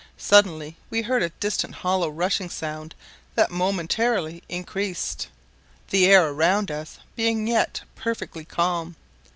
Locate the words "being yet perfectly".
7.15-8.43